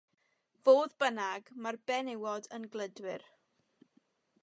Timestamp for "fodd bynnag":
0.69-1.53